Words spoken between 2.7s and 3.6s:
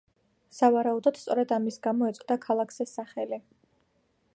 ეს სახელი.